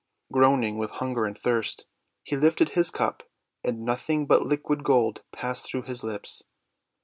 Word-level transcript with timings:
Groaning 0.33 0.79
with 0.79 0.89
hunger 0.93 1.25
and 1.27 1.37
thirst, 1.37 1.85
he 2.23 2.35
lifted 2.35 2.69
his 2.69 2.89
cup, 2.89 3.21
and 3.63 3.85
nothing 3.85 4.25
but 4.25 4.41
liquid 4.43 4.83
gold 4.83 5.21
passed 5.31 5.67
through 5.67 5.83
his 5.83 6.03
lips. 6.03 6.41